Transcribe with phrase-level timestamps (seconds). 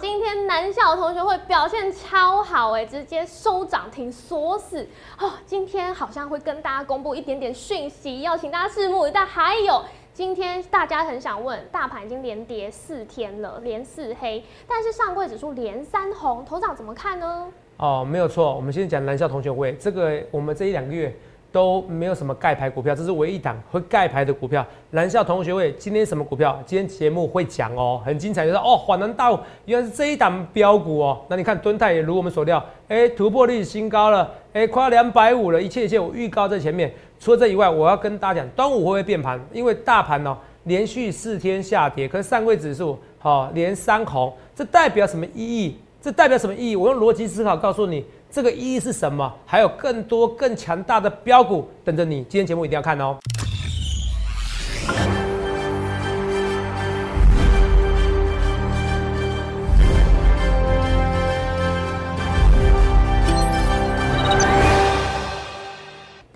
[0.00, 4.86] 今天南校同学会表现超好哎，直接收涨停锁死
[5.18, 5.30] 哦。
[5.46, 9.24] 今天好像会跟大家公布一点点讯息，要请大家拭目以待。
[9.24, 17.48] 还有，今天大家很想问，大盘已经连跌四天了，连四黑，但是上柜指数连三红，头长怎么看呢？
[17.76, 21.14] 哦，没有错，我们先讲南校同学会，这个我们这一两个月。
[21.54, 24.66] 都没有什么盖牌股票，这是唯一一档会盖牌的股票。
[24.90, 26.60] 南校同学会今天什么股票？
[26.66, 31.20] 今天节目会讲哦，很精彩，就是哦，恍然大悟，原来是这一档标股哦。
[31.28, 36.92] 那你看敦泰也如我们所料，哎，突破历史新高了，哎，快要两百五了，一切一切我预告在前面。
[37.20, 39.40] 除了这以外，我要跟大家讲，端午会不会变盘？
[39.52, 45.76] 因为大盘哦连续四天下跌，可是上柜指数好连三红，这代表什么意义？
[46.02, 46.74] 这代表什么意义？
[46.74, 48.04] 我用逻辑思考告诉你。
[48.34, 49.32] 这个意义是什么？
[49.46, 53.16] 还有更多更强大的标股等着你，今天节目一定要看哦。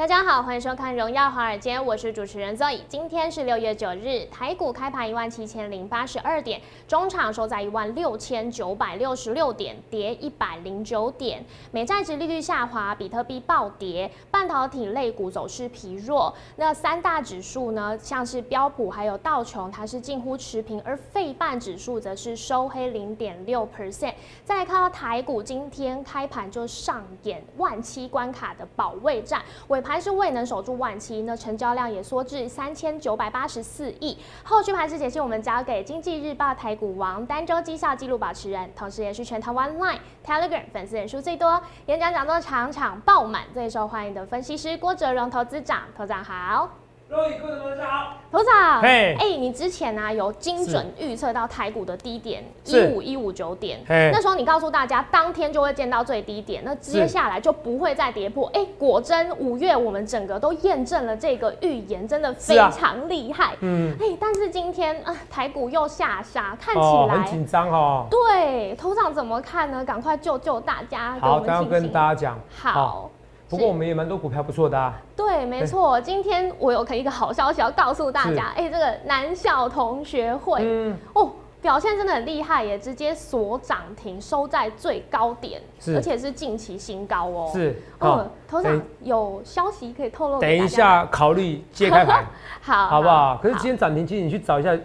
[0.09, 2.81] 大家好，欢迎收看《荣耀华尔街》，我是主持人 Zoe。
[2.89, 11.45] 今天是六月九日，台股开盘一万七千零八十二点，中场收在一万六千九百六十六点，跌一百零九点。
[11.73, 16.35] 美债值利率下滑，比特币暴跌，半导体类股走势疲弱。
[16.57, 24.15] 那三大指数呢，像是标普还有道琼，它是近乎持平，而费半指数则是收黑零点六 percent。
[24.43, 29.98] 再来看到台股，今天开盘就上演万七关卡的保卫战，尾盘。
[29.99, 34.17] 但是未能守住万期，那成交量也缩至三千九百八十四亿。
[34.45, 46.71] 后续盘势解析，我们交给经济日报台股王、单周绩效记录保持人，同时也是全台湾 Line、Telegram 粉丝人数最多、演讲讲座场场爆满、最受欢迎的分析师郭哲荣投资长，投长好。
[47.11, 58.47] 各位观众大家好，头长，哎，你之前呢有精准预测到台股的低点一五一五九点，那时候你告诉大家当天就会见到最低点，那接下来就不会再跌破。
[58.53, 63.57] 哎，果真五月我们整个都验证了这个预言，真的非常厉害。
[63.61, 67.17] 嗯，哎，但是今天啊台股又下杀，看起来。
[67.17, 68.07] 很紧张哦。
[68.11, 69.83] 对，头长怎么看呢？
[69.83, 73.11] 赶快救救大家，好，刚刚跟大家讲，好。
[73.49, 75.01] 不过我们也蛮多股票不错的啊。
[75.17, 75.99] 对，没错。
[76.01, 81.31] 今天我有一个好消息要告诉大家，哎，这个南校同学会，嗯，哦，
[81.63, 85.63] 表现真的很厉害耶，直接锁涨停，收在最高点，
[85.95, 87.51] 而且是近期新高哦。
[87.51, 90.39] 是，嗯，头上有消息可以透露？
[90.39, 92.27] 等一下考虑揭开盘，
[92.61, 93.39] 好，好不好？
[93.43, 94.77] 可是今天涨停，其实你去找一下，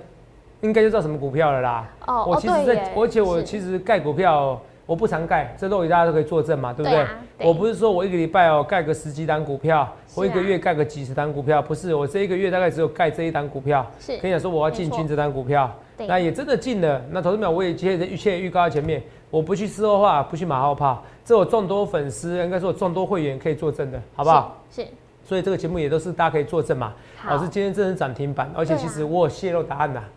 [0.61, 1.85] 应该就知道什么股票了啦。
[2.07, 4.57] 哦，我其实在，而且我其实盖股票。
[4.85, 7.05] 我不常盖，这都大家都可以作证嘛，对不对？
[7.47, 13.85] 我不是说我一个礼拜哦盖个十几单股票，我一个月盖个几十单股票，不是，我这一个月大概只有盖这一单股票。
[13.99, 15.71] 是，跟你讲说我要进军这单股票，
[16.07, 17.01] 那也真的进了。
[17.11, 24.61] 那投资表我也接着预切预告在前面，我不去事后话，不去马后炮，这我众多粉丝，应该说我众多会员可以作证的，好不好？
[24.69, 24.85] 是。
[25.25, 26.93] 所以这个节目也都是大家可以作证嘛。
[27.25, 30.01] 老师今天真是涨停板，而且其实我有泄露答案呐。
[30.01, 30.09] 啊，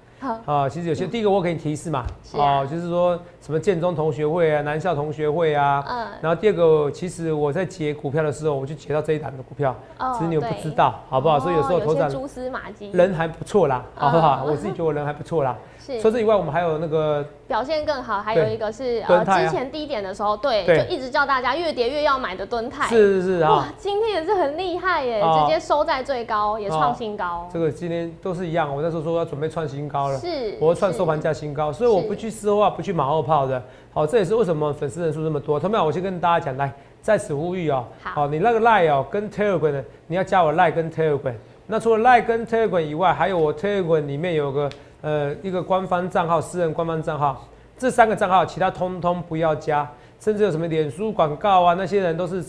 [0.71, 2.05] 其实有些第一个我给你提示嘛，
[2.35, 9.75] 哦，就是说什么建中同学会啊，南校同学会啊，嗯，然后第二个，其实我在解股票的时候，我就解到这一档的股票，
[10.15, 11.39] 其实你又不知道，好不好？
[11.39, 14.45] 所以有时候头长蛛丝马迹，人还不错啦，好不好？
[14.45, 15.57] 我自己觉得我人还不错啦。
[15.79, 16.01] 是。
[16.01, 27.49] 除此以外，我们还有那个表现更好，还有一个是呃，之前低点的时候，对，就一直叫大家越跌越要买的蹲泰，是是是啊，今天也是很厉害耶，直接收在最高，也创新高。
[27.53, 33.63] 这个今天都是一样，我那时候说要准备创新高了，是，我要创收盘价新高，所以我不去说话，不去马后炮的。
[33.93, 35.59] 好，这也是为什么粉丝人数这么多。
[35.59, 36.73] 同样，我先跟大家讲，来
[37.03, 41.35] 在此呼吁哦，好，你那个 line 哦跟 telegram 的，你要加我 line 跟 telegram。
[41.67, 44.71] 那除了 line 跟 telegram 以外，还有我 telegram 里面有个。
[45.03, 47.47] 呃，一个官方账号，私人官方账号，
[47.79, 49.89] 这三个账号，其他通通不要加，
[50.19, 52.45] 甚至有什么脸书广告啊，那些人都是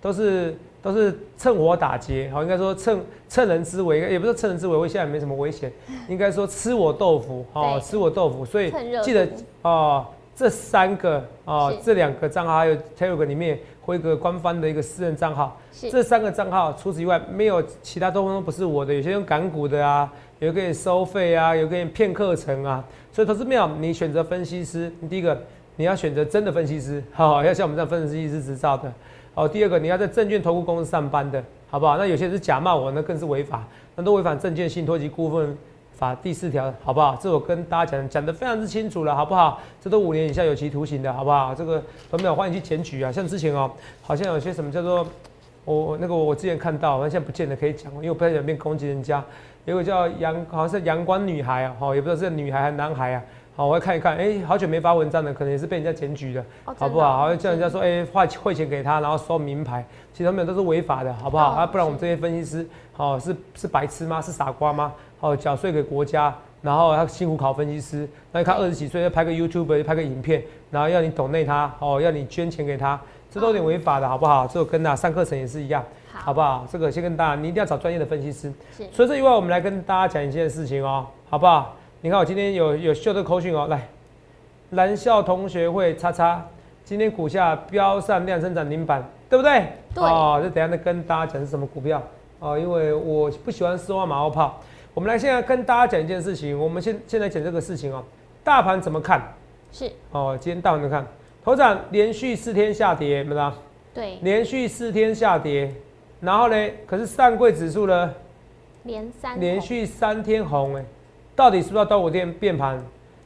[0.00, 0.56] 都是
[0.86, 5.72] 都是趁火打劫，好，应该说趁趁人之危，也不是趁人之危，我现在没什么危险，
[6.08, 9.28] 应该说吃我豆腐，哦，吃我豆腐，所以记得
[9.62, 20.10] 哦，这三个哦，这两个账号还有 Telegram 里面会一个官方的一个私人账号，这三个账号除此以外没有其他通通不是我的，有些用港股的啊。
[20.38, 25.42] 有个人收费啊，有个人骗课程啊，所以投资妙，你选择分析师，第一个
[25.76, 28.92] 你要选择真的分析师，好，要像我们这样分析师执照的，
[29.36, 31.98] 好，第二个你要在证券投顾公司上班的，好不好？
[31.98, 33.62] 那有些人是假冒我，那更是违法，
[33.94, 35.54] 那都违反证券信托及股份
[35.92, 37.14] 法第四条，好不好？
[37.20, 39.60] 这我跟大家讲讲的非常之清楚了，好不好？
[39.78, 41.54] 这都五年以下有期徒刑的，好不好？
[41.54, 45.06] 这个投资妙欢迎去检举啊，像之前哦，好像有些什么叫做
[45.66, 49.22] 我那个我之前看到，那现在不见得可以讲，因为我不太想变攻击人家。
[49.66, 53.22] 有个叫阳，好像是阳光女孩啊，哈，也不知道是女孩还是男孩啊，
[53.56, 57.16] 好，我要看一看，哎，好久没发文章了，可能也是被人家检举的，好不好？
[57.16, 59.82] 好像叫人家说，哎，花汇钱给他，然后收名牌，
[60.12, 61.52] 其实他们都是违法的，好不好？
[61.52, 62.68] 啊，不然我们这些分析师，
[62.98, 64.20] 哦，是是白痴吗？
[64.20, 64.92] 是傻瓜吗？
[65.20, 73.00] 哦，缴税给国家，然后他辛苦考分析师，那你看二十几岁要拍个 YouTube，拍个影片，然后要你懂内他，哦，要你捐钱给他，
[73.30, 74.46] 这都有点违法的，好不好？
[74.46, 75.82] 这个跟啊上课程也是一样。
[76.12, 76.66] 好不好？
[76.70, 78.52] 这个先跟大家，你一定要找专业的分析师。
[78.76, 78.84] 是。
[78.92, 81.74] 所以这一块，我们来跟大家讲一件事情哦，好不好？
[82.02, 83.88] 你看我今天有有秀的口讯哦，来，
[84.70, 86.44] 蓝校同学会叉叉，
[86.84, 89.66] 今天股价飙上量增涨停板，对不对？
[89.94, 90.04] 对。
[90.04, 92.02] 哦，就等下再跟大家讲是什么股票
[92.38, 94.60] 哦，因为我不喜欢丝袜马后炮。
[94.92, 98.04] 我们来现在跟大家讲一件事情，我们先现在讲这个事情哦，
[98.44, 99.20] 大盘怎么看？
[99.72, 99.90] 是。
[100.12, 101.06] 哦，今天大盘怎么看？
[101.42, 103.54] 头涨连续四天下跌，没啦？
[103.94, 104.18] 对。
[104.22, 105.72] 连续四天下跌。
[106.20, 106.70] 然后呢？
[106.86, 108.14] 可是上柜指数呢？
[108.84, 110.84] 连三连续三天红哎，
[111.36, 112.82] 到底是不是要端午天变盘？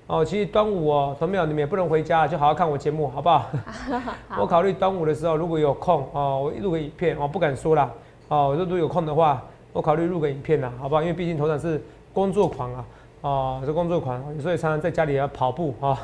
[0.08, 3.46] 哦，其实端午哦，同没有你们也不能回家，就好好看我节目，好不好？
[4.36, 7.88] 我考虑端午的时候如果有空哦，我录个影片哦，不敢说啦
[8.26, 9.40] 哦，如果有空的话，
[9.72, 11.00] 我考虑录个影片啦，好不好？
[11.00, 11.80] 因为毕竟头长是
[12.12, 12.84] 工作狂啊，
[13.20, 15.96] 哦，是工作狂，所以常常在家里要跑步啊。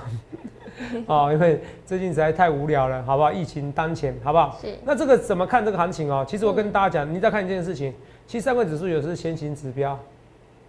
[1.07, 3.33] 哦，因为最近实在太无聊了，好不好？
[3.33, 4.57] 疫情当前，好不好？
[4.61, 4.73] 是。
[4.85, 6.25] 那这个怎么看这个行情哦？
[6.29, 7.93] 其实我跟大家讲，你再看一件事情，
[8.27, 9.99] 其实上柜指数有时是先行指标，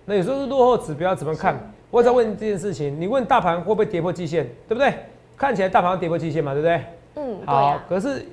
[0.10, 1.54] 那有时候是落后指标，怎么看？
[1.92, 4.94] 我在问这件事情，你问大盘会不会跌破季线，对不对？
[5.36, 6.82] 看起来大盘要跌破季线嘛，对不对？
[7.16, 7.78] 嗯，好。
[7.90, 8.26] 可是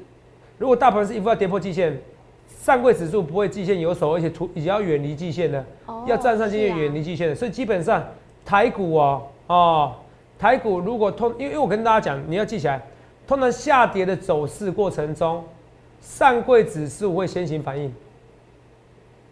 [0.56, 2.00] 如果大盘是一副要跌破季线，
[2.47, 5.65] 上柜指数不会季线有手，而且图已经要远离季线的，
[6.06, 8.03] 要站上季线远离季线的，所以基本上
[8.44, 9.93] 台股哦，哦。
[10.37, 12.81] 台股如果通，因为因为我跟大家讲，你要记起来，
[13.26, 15.43] 通常下跌的走势过程中，
[16.00, 17.93] 上柜指数会先行反应。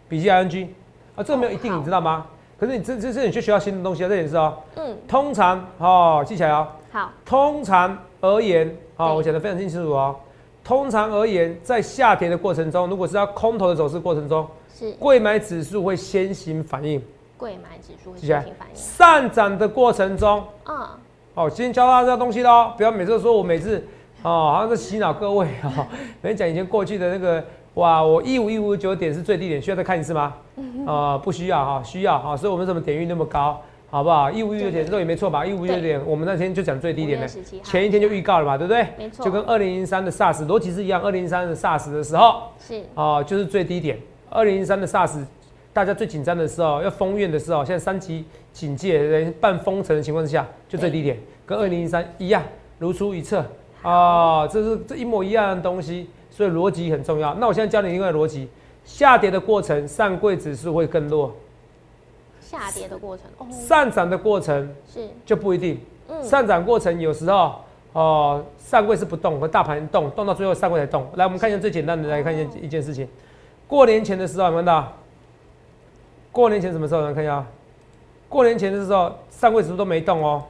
[0.07, 0.67] 笔记 ING
[1.15, 2.25] 啊，这个没有一定，你知道吗？
[2.63, 4.57] 可是你这这这你就学到新的东西啊，这点是哦。
[4.77, 4.97] 嗯。
[5.05, 6.65] 通常哦，记起来哦。
[6.93, 7.11] 好。
[7.25, 10.15] 通常而言，哦，我讲的非常清楚哦。
[10.63, 17.03] 通常而言，在下跌的过程中，如果是要空头的走势过程中，是贵买指数会先行反应。
[17.35, 18.75] 贵买指数会先行反应。
[18.75, 20.97] 上涨的过程中，啊。
[21.33, 23.85] 哦，今天教大家这东西喽，不要每次说我每次
[24.21, 25.85] 哦，好像是洗脑各位啊。
[26.23, 27.43] 每天讲以前过去的那个，
[27.75, 30.33] 哇，我一五一五九点是最低点，需要再看一次吗？
[30.85, 33.59] 啊，不需要哈，需要哈，所以我们怎么点运那么高，
[33.89, 34.29] 好不好？
[34.29, 35.45] 一五一五九点这也没错吧？
[35.45, 37.27] 一五一五九点，我们那天就讲最低点的，
[37.63, 38.87] 前一天就预告了嘛，对不对？
[38.97, 43.97] 没错，就跟二零零三的 SARS 逻辑是一样，二零零三的 SARS 的时候是啊，就是最低点。
[44.29, 45.25] 二零零三的 SARS，
[45.71, 48.25] 大家最紧张的时候，要封院的时候，现在三级。
[48.53, 52.43] 警戒半封城的情况之下，就最低点，跟二零零三一样，
[52.77, 53.43] 如出一辙
[53.81, 54.47] 啊！
[54.47, 57.35] 这是这一模一样的东西，所以逻辑很重要。
[57.35, 58.49] 那我现在教你另外逻辑：
[58.83, 61.29] 下跌的过程，上柜指数会更弱；
[62.41, 65.79] 下跌的过程，上涨的过程是就不一定。
[66.23, 67.61] 上涨过程有时候
[67.93, 71.07] 哦，上柜是不动，和大盘动，动到最后上柜才动。
[71.13, 73.07] 来，我们看一下最简单的，来看一件一件事情：
[73.67, 74.91] 过年前的时候，有看到？
[76.31, 77.01] 过年前什么时候？
[77.01, 77.45] 来看一下。
[78.27, 80.43] 过年前的时候，上柜指数都没动哦。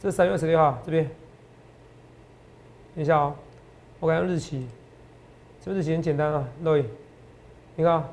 [0.00, 1.12] 这是三月十六号这边，等
[3.00, 3.34] 一下哦，
[3.98, 4.66] 我看日期，
[5.64, 6.88] 这日期很简单啊，露影，
[7.76, 8.04] 你看，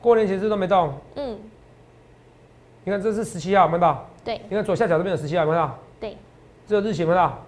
[0.00, 0.92] 过年前这都没动。
[1.14, 1.38] 嗯。
[2.84, 4.06] 你看这是十七号，看到？
[4.24, 4.40] 对。
[4.48, 5.78] 你看左下角这边有十七号，看到？
[6.00, 6.16] 对。
[6.66, 7.38] 这个日期看到？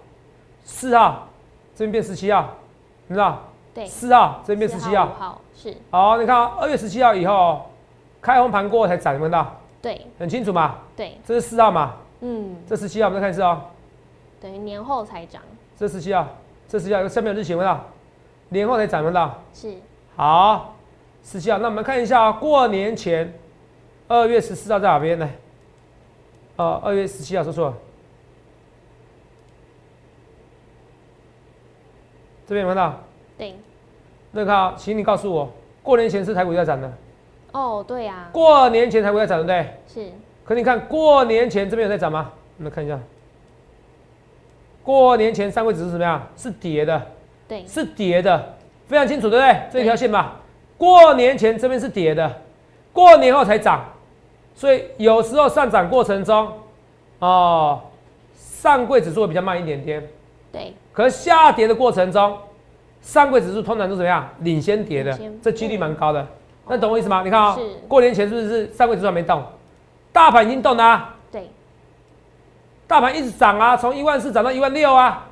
[0.63, 1.27] 四号，
[1.75, 2.55] 这边变十七号，
[3.07, 3.41] 看到？
[3.73, 3.85] 对。
[3.85, 5.07] 四号，这边变十七号。
[5.17, 5.75] 好，是。
[5.91, 7.65] 好，你看二月十七号以后。
[8.21, 9.55] 开红盘过后才涨，看到？
[9.81, 10.79] 对，很清楚嘛。
[10.93, 11.93] 对，这是四号嘛。
[12.19, 13.61] 嗯，这十七号，我们再看一次哦。
[14.41, 15.41] 等于年后才涨。
[15.77, 16.27] 这十七号，
[16.69, 17.83] 这十七号下面有日期，看到？
[18.49, 19.41] 年后才涨，看到？
[19.55, 19.73] 是。
[20.15, 20.75] 好，
[21.23, 23.33] 十七号，那我们看一下啊，过年前，
[24.07, 25.27] 二月十四号在哪边呢？
[26.57, 27.77] 哦，二月十七号说错了。
[32.45, 33.01] 这边有看到？
[33.35, 33.55] 对。
[34.31, 36.93] 那个，请你告诉我，过年前是台股在涨的。
[37.51, 40.05] 哦，对呀，过年前台股在涨，对不对？
[40.05, 40.11] 是。
[40.45, 42.31] 可你看过年前这边有在涨吗？
[42.59, 42.99] 我们看一下，
[44.89, 46.19] 过年前上柜指数怎么样？
[46.35, 46.99] 是跌的。
[47.47, 48.55] 对，是跌的，
[48.87, 49.61] 非常清楚，对不对？
[49.71, 50.37] 这一条线吧。
[50.79, 52.41] 过年前这边是跌的，
[52.91, 53.85] 过年后才涨，
[54.55, 56.51] 所以有时候上涨过程中，
[57.19, 57.79] 哦，
[58.35, 60.03] 上柜指数会比较慢一点点。
[60.51, 60.73] 对。
[60.91, 62.35] 可是下跌的过程中，
[63.03, 64.27] 上柜指数通常都怎么样？
[64.39, 66.27] 领先跌的，这几率蛮高的。
[66.67, 67.21] 那懂我意思吗？
[67.23, 67.55] 你看啊，
[67.87, 69.43] 过年前是不是上柜指数还没动，
[70.11, 71.15] 大盘已经动了啊？
[72.89, 75.27] 对，大盘一直涨啊，从一万四涨到一万六啊，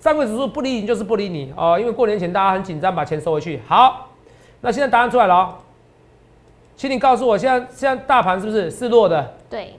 [0.00, 3.62] 上柜指数不理你就是不理你哦，因为过年前大家很紧张，把钱收回去。
[3.68, 4.08] 好，
[4.60, 5.54] 那现在答案出来了哦，
[6.76, 9.34] 请你告诉我，现在现在大盘是不是是弱的？
[9.48, 9.76] 对，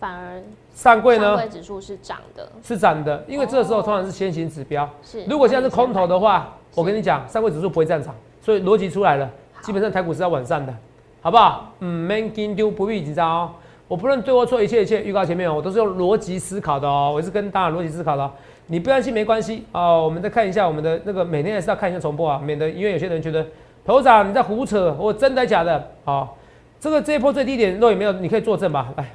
[0.00, 0.42] 反而
[0.74, 1.24] 上柜呢？
[1.24, 4.88] 上柜指数是涨的，是涨的，因为这时候通常是先行指标。
[5.02, 5.22] 是。
[5.26, 9.28] 如果现在是空头的话，我跟你讲，上柜指数不会这样涨，所以逻辑出来了，
[9.60, 10.74] 基本上台股是要往上的，
[11.20, 11.72] 好不好？
[11.80, 13.50] 嗯，man 跟丢不必紧张哦。
[13.88, 18.30] 我不论对或错，一切一切预告前面哦，我都是用逻辑思考的哦，我是跟大家逻辑思考的。
[18.66, 23.46] 你不相信没关系哦，我们再看一下我们的那个每天还是要看一下重播啊，免得因为有些人觉得
[23.86, 25.90] 头长你在胡扯，我真的假的？
[26.04, 26.36] 好，
[26.78, 28.12] 这个这一波最低点肉有没有？
[28.12, 29.14] 你可以作证吧，来，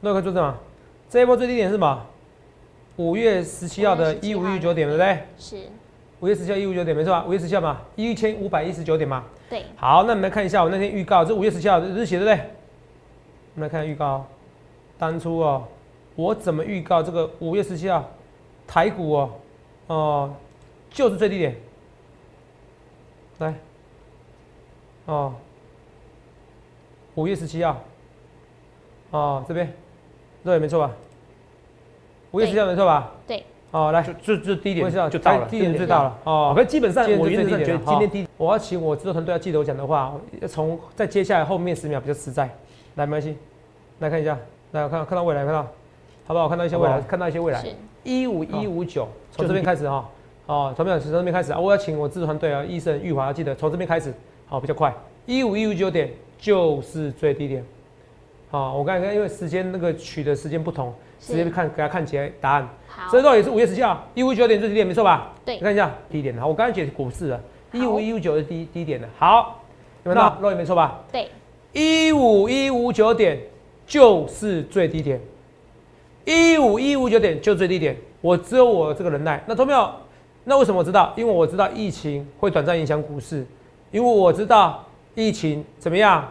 [0.00, 0.58] 肉可以作证啊？
[1.10, 2.02] 这一波最低点是什么？
[2.96, 5.18] 五月十七号的一五一九点，对不对？
[5.36, 5.56] 是。
[6.20, 7.22] 五月十七号一五九点，没错吧？
[7.28, 9.22] 五月十七号嘛，一千五百一十九点嘛。
[9.50, 9.64] 对。
[9.76, 12.40] 好，那你们看一下我那天预告，这五月十七号日写，对不对？
[13.56, 14.22] 我们来看预告，
[14.98, 15.64] 当初哦，
[16.14, 18.04] 我怎么预告这个五月十七号
[18.66, 19.30] 台股哦，
[19.86, 20.34] 哦，
[20.90, 21.56] 就是最低点，
[23.38, 23.54] 来，
[25.06, 25.32] 哦，
[27.14, 27.80] 五月十七号，
[29.10, 29.72] 哦，这边，
[30.44, 30.92] 对，没错吧？
[32.32, 33.10] 五月十七号没错吧？
[33.26, 42.54] 对，哦，来，就就低点就到了，低点最到了，哦，可基本上我原则上觉得今天低，我要请我制作团队要记得我讲的话，要从在接下来后面十秒比较实在。
[42.96, 43.36] 来，没关系，
[44.00, 44.38] 来看一下，
[44.72, 45.62] 来看看到未来，看到，
[46.26, 46.48] 好不好？
[46.48, 47.62] 看到一些未来，看到一些未来。
[48.02, 50.08] 一五一五九，从这边开始哈，
[50.46, 51.52] 哦，从这边开始。
[51.52, 54.14] 啊，我要请我制作团队啊，医生、玉华要记得从这边开始，
[54.48, 54.92] 好，比较快。
[55.26, 57.62] 一五一五九点就是最低点，
[58.50, 62.66] 好，我刚才因为时间那个取的时间不同，直接看给他看起来答案。
[62.88, 65.32] 好，这道也是五月十七号，一五九点最低点，没错吧？
[65.44, 67.40] 对，看一下低点，好，我刚才解股市了，
[67.72, 69.60] 一五一五九是低低点的，好，
[70.04, 70.38] 有没有到？
[70.40, 71.00] 肉眼没错吧？
[71.12, 71.28] 对。
[72.16, 73.38] 一五一五九点
[73.86, 75.20] 就是最低点，
[76.24, 77.94] 一五一五九点就最低点。
[78.22, 79.44] 我只有我这个人耐。
[79.46, 79.92] 那同没有？
[80.44, 81.12] 那为什么我知道？
[81.14, 83.44] 因为我知道疫情会短暂影响股市，
[83.90, 84.82] 因为我知道
[85.14, 86.26] 疫情怎么样，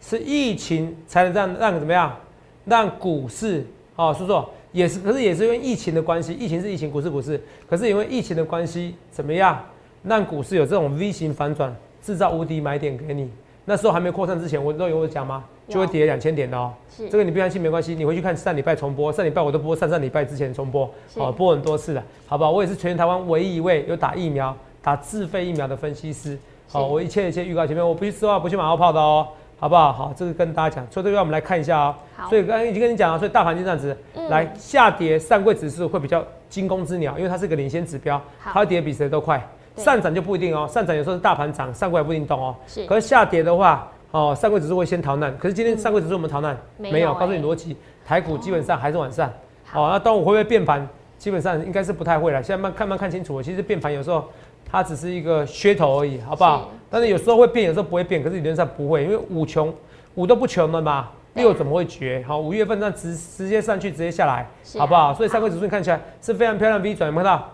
[0.00, 2.16] 是疫情才能让让怎么样，
[2.64, 3.64] 让股市
[3.94, 9.64] 啊，叔叔也是，可是也是因为疫情的关系，疫情是疫情，股市股市，可是因为疫情的关系，怎么样
[10.02, 13.30] 让股市有这种 V 型反转，制造无敌买点给你。
[13.64, 15.44] 那时候还没扩散之前，我都有我讲吗？
[15.68, 16.72] 就会跌两千点的哦。
[16.94, 22.50] 是这个你不相信没关系，你回去看上礼拜重播，上礼拜我都播上上礼拜之前重播，哦，播很多次了，好不好？
[22.50, 26.36] 我也是全台湾唯一一位有打疫苗、打自费疫苗的分析师。
[26.68, 29.28] 好，我一切一切预告前面，我不去丝袜，不去马后炮的哦，
[29.60, 29.92] 好不好？
[29.92, 30.86] 好，这个跟大家讲。
[30.90, 31.98] 所以这个我们来看一下啊。
[32.28, 33.96] 所以刚刚已经跟你讲了，所以大盘就这样子，
[34.28, 39.40] 来下跌，上柜指数会比较惊弓之鸟，因为它是个领先指标，它跌比谁都快。
[39.76, 42.54] 上涨就不一定哦，上涨有时候是大盘涨，上柜还不一定动哦。
[42.66, 42.84] 是。
[42.86, 45.36] 可是下跌的话，哦，上柜指数会先逃难。
[45.38, 47.14] 可是今天上柜指数我们逃难没有？
[47.14, 49.28] 告诉你逻辑，台股基本上还是往上。
[49.74, 50.86] 哦，那端午会不会变盘？
[51.18, 52.42] 基本上应该是不太会了。
[52.42, 54.24] 现在慢看慢看清楚，其实变盘有时候
[54.68, 56.68] 它只是一个噱头而已，好不好？
[56.90, 58.22] 但是有时候会变，有时候不会变。
[58.22, 59.72] 可是理论上不会，因为五穷
[60.16, 62.22] 五都不穷了嘛，六怎么会绝？
[62.26, 65.14] 好，五月份那直直接上去，直接下来，好不好？
[65.14, 67.48] 所以上柜指数你看起来是非常漂亮 V 转，有没有看到？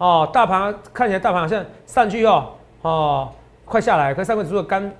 [0.00, 3.28] 哦，大盘看起来大盘好像上去哦，哦，
[3.66, 4.90] 快下来，可上柜指数刚，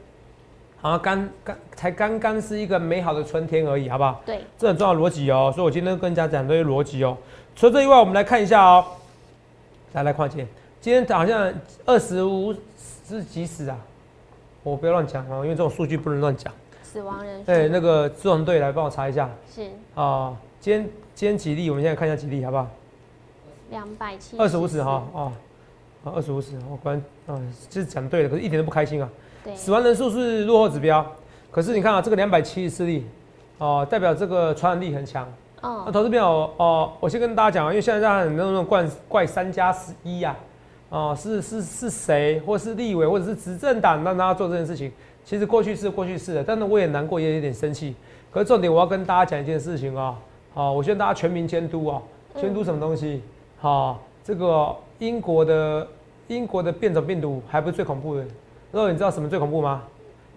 [0.79, 4.21] 好像刚刚才刚刚是一个美好的春天而已，好不好？
[4.27, 7.17] 对，这很重要逻辑哦，所以我今天跟大家讲这些逻辑哦。
[7.57, 8.85] 除了这以外，我们来看一下哦，
[9.95, 10.47] 来来，况且
[10.83, 11.51] 今天好像
[11.87, 12.55] 二十五
[13.09, 13.79] 是几死啊？
[14.63, 16.53] 我不要乱讲哦，因为这种数据不能乱讲。
[16.83, 17.47] 死亡人数。
[17.47, 19.31] 对，那个自动队来帮我查一下。
[19.51, 19.63] 是。
[19.95, 21.71] 啊，今天今天几例？
[21.71, 22.69] 我们现在看一下几例，好不好？
[23.71, 25.33] 两百七，二十五死哈哦，
[26.05, 29.09] 啊二十五死，我果然啊，这是讲对了，可是一点都不开心啊。
[29.45, 31.05] 对，死亡人数是落后指标，
[31.51, 33.07] 可是你看啊，这个两百七十四例，
[33.59, 35.27] 哦，代表这个传染力很强。
[35.63, 40.37] 哦，那投资朋友哦，我先跟大家讲啊，因为现在在很多那种怪怪三加十一呀，
[40.89, 44.91] 哦，是是是谁，或是立委，或者是执政党让大家做这件事情，
[45.25, 47.95] 其实过去是过去式的，但是我也难过，也有点生气。
[48.33, 50.19] 可是重点我要跟大家讲一件事情啊，
[50.55, 52.03] 好，我希望大家全民监督啊，
[52.37, 53.23] 监督什么东西？
[53.63, 55.87] 好，这个英国的
[56.29, 58.23] 英国的变种病毒还不是最恐怖的。
[58.73, 59.83] 然后你知道什么最恐怖吗？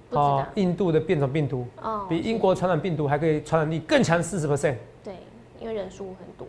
[0.10, 4.76] 哦，印度的变种病毒，哦，比英国传染病毒还可以传染力更强四十 percent。
[5.02, 5.14] 对，
[5.62, 6.46] 因为人数很多。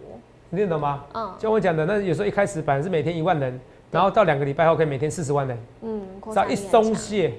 [0.50, 1.04] 你听懂吗？
[1.12, 1.32] 嗯。
[1.38, 3.60] 像我讲的，那有时候一开始本来是每天一万人，
[3.92, 5.56] 然后到两个礼拜后可以每天四十万人。
[5.82, 6.02] 嗯。
[6.32, 7.34] 只要一松懈，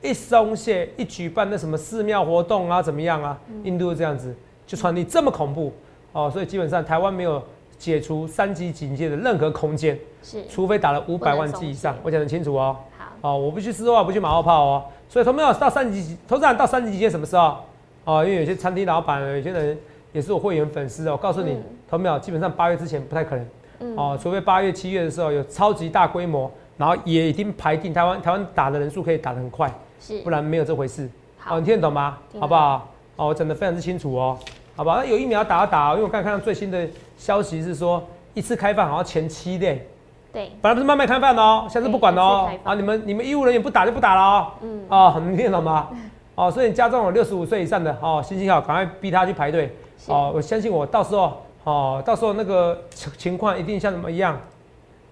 [0.00, 3.38] 一松懈，一举办那什么寺庙活动啊，怎么样啊？
[3.64, 4.34] 印度这样子
[4.66, 5.74] 就传递这么恐怖
[6.12, 7.42] 哦，所以基本上台湾没有。
[7.78, 12.76] 解除三级警戒的任何空间，是，除非打了五百万剂以上，我讲得清楚哦。
[12.98, 14.84] 好，哦，我不去私话，不去马后炮哦。
[15.08, 17.56] 所以，投没有到三级，投资人到三级警戒什么时候？
[18.04, 19.78] 哦，因为有些餐厅老板，有些人
[20.12, 21.12] 也是我会员粉丝哦。
[21.12, 21.56] 我告诉你，
[21.88, 23.46] 投没有，基本上八月之前不太可能。
[23.80, 23.96] 嗯。
[23.96, 31.08] 哦，除非八月、七月的时候有超级大规模，然后也已经排定台湾，台湾打的人数可以打得很快，是，不然没有这回事。
[31.38, 32.18] 好，你听得懂吗？
[32.40, 32.88] 好不好？
[33.16, 34.36] 哦，我讲的非常之清楚哦。
[34.76, 34.98] 好不好？
[34.98, 36.86] 那有疫苗打要打，因为我刚看到最新的
[37.18, 39.86] 消息是说，一次开放好像前七类。
[40.32, 42.50] 对，本来不是慢慢开放的哦，下次不管哦。
[42.64, 44.52] 啊，你们你们医务人员不打就不打了哦。
[44.62, 44.84] 嗯。
[44.88, 45.88] 哦，你听懂吗？
[46.34, 49.74] 哦，所以你家中有六十五岁以上的哦，心情好，赶快逼他去排队。
[50.06, 54.38] 哦，我相信我，到时候哦，到时候那个情况一定像什么一样，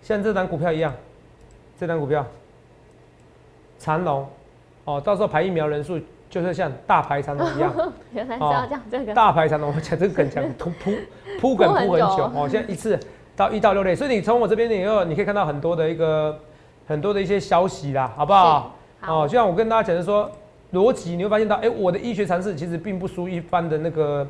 [0.03, 0.95] 像这单股票一样，
[1.81, 2.25] 这单股票，
[3.79, 4.27] 长龙，
[4.85, 5.99] 哦，到时候排疫苗人数
[6.31, 7.73] 就是像大排长龙一样。
[8.13, 9.13] 原来是要讲这个。
[9.13, 10.93] 大排长龙，我讲这个梗讲铺铺
[11.40, 12.99] 铺梗铺很久哦，现在一次
[13.37, 16.38] 到一到六类，所以你从我这边以后，你可以看到很多的一个
[16.87, 18.75] 很多的一些消息啦，好不好？
[19.07, 20.31] 哦，就像我跟大家讲的说。
[20.73, 24.26] 逻辑你会发现到，哎，我的医学常识其实并不输一般的那个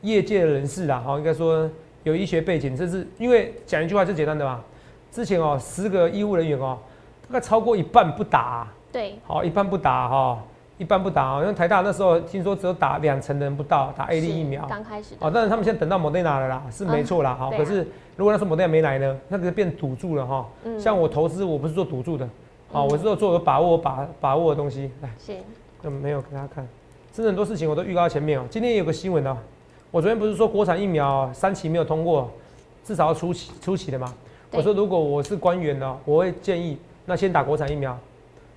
[0.00, 1.70] 业界的人士啦，哈，应该说
[2.04, 4.62] 有医学背景，这是因为讲一句话最简单的嘛。
[5.12, 6.78] 之前哦，十个医务人员哦，
[7.28, 8.66] 大概超过一半不打。
[8.90, 9.14] 对。
[9.26, 10.42] 好，一半不打哈，
[10.78, 11.40] 一般不打。
[11.40, 14.66] 因为台大那时候听说只有打两成的人不到打 A D 疫苗。
[14.66, 15.14] 刚开始。
[15.20, 17.50] 哦，但是他们现在等到莫德纳了啦，是没错啦，好。
[17.50, 20.46] 可是如果那时候莫德纳没来呢，那个变赌注了哈。
[20.64, 20.80] 嗯。
[20.80, 22.28] 像我投资，我不是做赌注的，
[22.72, 25.10] 好，我是做做有把握把把握的东西来。
[25.18, 25.36] 是。
[26.00, 26.66] 没有给大家看，
[27.12, 28.44] 真的很多事情我都预告前面哦。
[28.48, 29.36] 今天有个新闻哦，
[29.90, 32.30] 我昨天不是说国产疫苗三期没有通过，
[32.82, 34.10] 至少要初期初期的嘛。
[34.50, 37.94] 我说如果我是官员呢，我会建议那先打国产疫苗，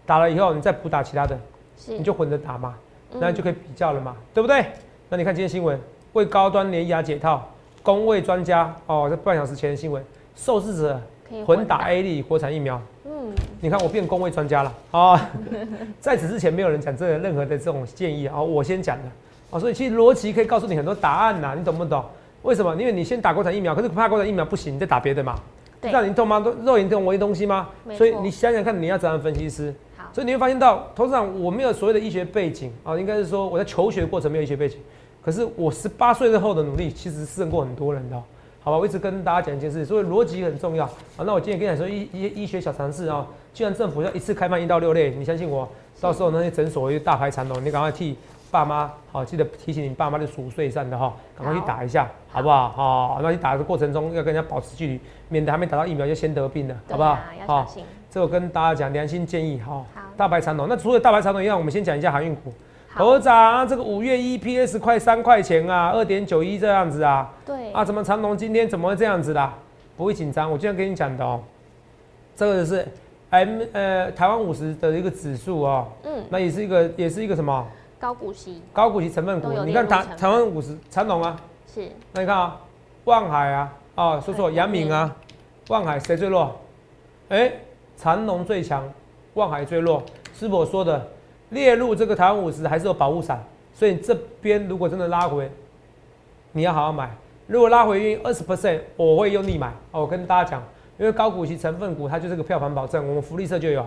[0.06, 1.38] 打了以后你再补打其他的，
[1.86, 2.76] 你就混着打嘛，
[3.20, 4.66] 那就可以比较了嘛，对不对？
[5.10, 5.80] 那你看今天新闻，
[6.14, 7.48] 为高端联牙解套，
[7.84, 10.04] 工位专家哦，这半小时前的新闻，
[10.36, 11.02] 受试者
[11.46, 12.82] 混打 A 粒国产疫苗。
[13.06, 15.30] 嗯你看我变工位专家了啊！
[16.00, 19.04] 在此之前没有人讲这个任何的这种建议啊，我先讲的
[19.50, 22.04] 啊，所以其实逻辑可以告诉你很多答案呐，你懂不懂？
[22.44, 22.76] 为什么？
[22.76, 25.36] 因为你先打国产疫苗，可是怕国产疫苗不行，你再打别的嘛。
[25.82, 25.92] 对。
[25.92, 26.40] 那你懂吗？
[26.64, 27.68] 肉眼这种唯一东西吗？
[27.98, 29.74] 所以你想想看，你要怎样分析师？
[30.18, 30.22] 好。
[30.22, 34.80] 所以你会发现到，董事长我没有所谓的医学背景啊，应该是说我在求学过程没有医学背景，
[35.22, 38.16] 可是我十八岁之后的努力，其实胜过很多人的。
[38.64, 41.24] 好吧，我一直跟大家讲一件事，所以逻辑很重要啊。
[41.24, 43.26] 那我今天跟你说一一些医学小常识啊。
[43.54, 45.70] 既然政府要一次开放一到六类，你相信我，
[46.02, 48.18] 到时候那些诊所会大排长龙，你赶快替
[48.52, 52.70] 爸妈好，记得提醒你爸妈的十五岁以上的哈，赶快去打一下，好不好？
[52.70, 55.00] 好，那你打的过程中要跟人家保持距离，
[55.30, 57.18] 免得还没打到疫苗就先得病了，好不好？
[57.46, 57.76] 好，
[58.18, 59.74] 这我跟大家讲良心建议哈。
[59.94, 60.68] 好，大排长龙。
[60.68, 62.52] 那除了大排长龙以外，我们先讲一下航运股。
[62.96, 67.32] 头涨，这个五月 EPS 快三块钱啊，二点九一这样子啊。
[67.46, 67.72] 对。
[67.72, 69.54] 啊，怎么长隆今天怎么会这样子的？
[69.96, 71.40] 不会紧张，我今天跟你讲的哦。
[72.36, 72.88] 这个是
[73.30, 75.88] M 呃台湾五十的一个指数哦。
[76.04, 76.24] 嗯。
[76.28, 77.68] 那也是一个也是一个什么？
[78.00, 78.64] 高股息。
[78.74, 79.52] 高股息成分股。
[79.64, 81.40] 你看台台湾五十长隆啊。
[81.72, 81.88] 是。
[82.14, 82.60] 那你看啊，
[83.04, 85.16] 望海啊，哦说错，阳明啊，
[85.68, 86.60] 望海谁最弱？
[87.30, 87.52] 哎，
[87.98, 88.90] 长隆最强，
[89.34, 90.02] 望海最弱，
[90.34, 91.06] 是我说的。
[91.50, 93.42] 列入这个台湾五十还是有保护伞，
[93.74, 95.50] 所以这边如果真的拉回，
[96.52, 97.10] 你要好好买。
[97.48, 99.72] 如果拉回约二十 percent，我会用力买。
[99.92, 100.64] 我跟大家讲，
[100.98, 103.86] 因为高股息成分股它就是个票房保证，我们福利社就有。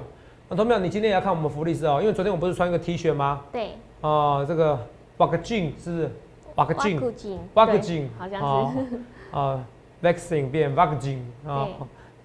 [0.49, 3.43] 那同样，你今天也要看我们福利社哦，因为昨天我不是穿一个 T 恤吗？
[3.53, 3.73] 对。
[4.01, 4.75] 啊，这个
[5.19, 6.11] w a k j i n 是不是
[6.55, 9.01] w a k j i n w a k j i n 好像是。
[9.31, 9.65] 啊
[10.03, 11.69] ，vaccine 变 v a k j i n 啊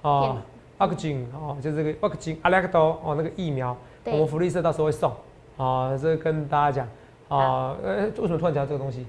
[0.02, 0.38] 啊 w
[0.78, 2.62] a k j i n 哦，就是这个 w a k j i n a l e
[2.62, 5.12] c t o 哦，那个疫苗，我们福利社到时候会送。
[5.58, 6.86] 啊，这跟大家讲
[7.30, 9.08] 啊，呃，为什么突然讲这个东西？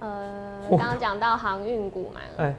[0.00, 2.54] 呃，刚刚讲到航运股嘛，哎，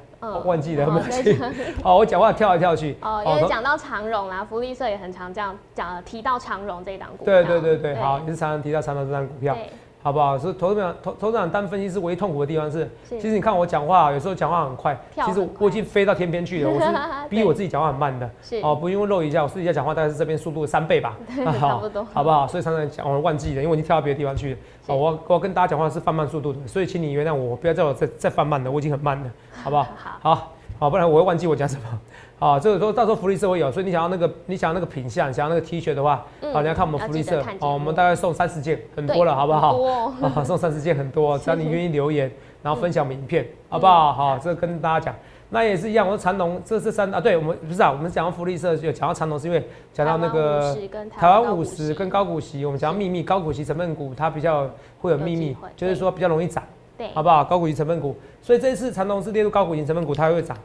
[0.46, 1.52] 忘记了，忘记了。
[1.84, 2.96] 好，我讲话跳来跳去。
[3.02, 7.26] 哦，因为讲到长荣啦，福利社也很常这样讲，提到长荣这一档股票。
[7.26, 9.58] 对对对对，好，也是常常提到长荣这档股票。
[10.06, 10.38] 好不好？
[10.38, 16.70] 所以投资长、投投资长当分析师唯一痛苦的地方是，其实你看我讲话，有时候讲话很快，其实我已经飞到天边去了。
[16.70, 16.86] 我是
[17.28, 18.30] 逼我自己讲话很慢的，
[18.62, 21.18] 哦，不用漏一下，我私底下讲话大概是这边速度三倍吧，
[21.60, 22.48] 差不多，好不好？
[22.48, 24.58] 所以常常讲我忘记了，因为我已经跳到别的地方去了。
[24.86, 29.32] 哦，我我跟大家讲话是放慢速度的，所以请你原谅我，不要叫我再再放慢了，我已经很慢了，
[29.63, 29.88] 好不 好？
[30.22, 32.00] 好，好，不然我会忘记我讲什么。
[32.38, 39.78] 啊，这个说到时候福利社会有，所以你想要那个，你想要那个品相，想要那个 T 恤的话，好，你要看我们福利社，哦，我们大概送三十件，很多了，好不好？
[40.21, 42.30] 啊，送三十件很多， 只要你愿意留言，
[42.62, 44.12] 然后分享我们影片，好不好？
[44.12, 45.15] 好，这个跟大家讲，
[45.50, 46.06] 那也是一样。
[46.06, 50.76] 我说长隆，这是三啊，对我们不是啊，我们讲到福利社有讲到长隆，是因为讲到那个
[51.17, 54.69] 台湾五十跟高股息，我们讲到秘密高股息成分股，它比较
[55.00, 56.62] 会有秘密，就是说比较容易涨，
[56.98, 57.45] 对，好不好？
[57.45, 60.58] 高股息成分股，所以这一次长隆是列入高股息成分股，它会涨。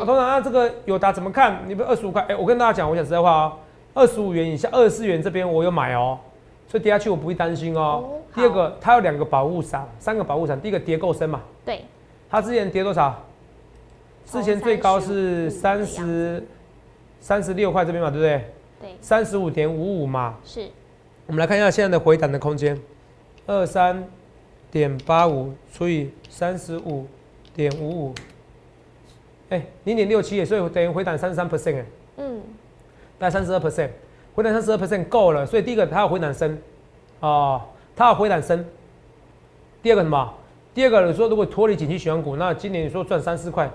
[0.00, 1.62] 啊，通常啊，这个有达怎么看？
[1.66, 2.22] 你不二十五块？
[2.28, 3.52] 哎，我跟大家讲，我讲实在话哦，
[3.94, 6.18] 二十五元以下，二十四元这边我有买哦，
[6.66, 8.04] 所以跌下去我不会担心哦。
[8.34, 10.60] 第二个，它有两个保护伞，三个保护伞。
[10.60, 11.40] 第一个跌够深嘛？
[11.64, 11.84] 对。
[12.30, 13.24] 它之前跌多少？
[14.26, 16.46] 之前最高是三十
[17.20, 18.44] 三十六块这边嘛，对不对？
[18.80, 18.96] 对。
[19.00, 20.36] 三十五点五五嘛。
[20.44, 20.68] 是。
[21.26, 22.78] 我们来看一下现在的回档的空间，
[23.46, 24.06] 二三
[24.70, 27.06] 点八五除以三十五
[27.54, 28.14] 点五五，
[29.50, 31.84] 哎，零点六七，所以等于回档三十三 percent 哎，
[32.18, 32.40] 嗯，
[33.18, 33.88] 大概三十二 percent，
[34.34, 36.58] 回档三十二 percent 够了，所以第一个它要回档升，
[37.20, 37.62] 哦，
[37.96, 38.64] 它要回档升。
[39.82, 40.34] 第二个什么？
[40.74, 43.70] 第二个你说如果脱离景气循环股，那今年你说赚三四块，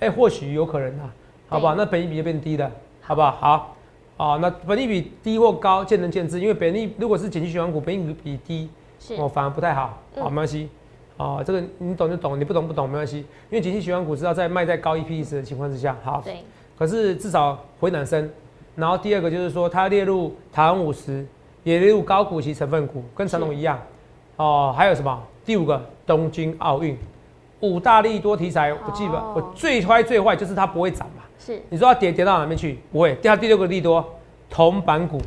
[0.00, 1.12] 哎，或许有可能啊，
[1.48, 1.74] 好不好？
[1.74, 3.32] 那本益比就变低了，好不好？
[3.32, 3.76] 好，
[4.16, 8.68] 啊，那本益比低或高见仁见智，因为本益如果是景气循环股，本益比低。
[9.16, 10.68] 哦，反而不太好，好没关系，
[11.18, 16.36] 哦，这个你懂就懂，你不懂不懂没关系，因为景气循环股知道在卖在高 EPS 的情况之下，好，对，
[16.78, 18.30] 可是至少回暖升，
[18.76, 21.26] 然后第二个就是说它列入台湾五十，
[21.64, 23.78] 也列入高股息成分股，跟成龙一样，
[24.36, 25.22] 哦，还有什么？
[25.44, 26.96] 第五个东京奥运，
[27.60, 32.78] 五大利多题材，我记得我最坏最坏就是它不会涨嘛，是，你说它跌跌到哪边去？
[32.92, 34.04] 不会，掉第六个利多，
[34.48, 35.20] 铜板股，